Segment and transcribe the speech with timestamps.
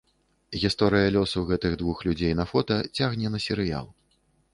[0.61, 3.87] Гісторыя лёсу гэтых двух людзей на фота цягне на серыял.